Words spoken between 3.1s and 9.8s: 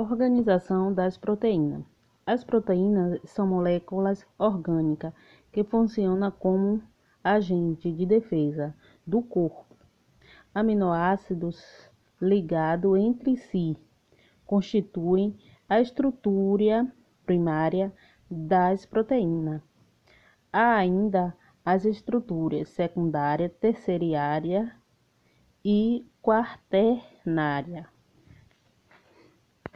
são moléculas orgânicas que funcionam como agente de defesa do corpo.